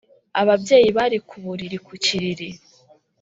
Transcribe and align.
Ababyeyi 0.41 0.89
bari 0.97 1.17
ku 1.27 1.35
buriri 1.43 1.77
ku 1.85 1.93
kiriri 2.03 2.49